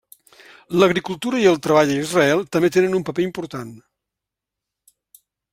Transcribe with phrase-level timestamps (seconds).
[0.83, 3.73] L'agricultura i el treball a Israel també tenen un paper important.